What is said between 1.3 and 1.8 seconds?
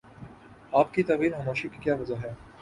خاموشی کی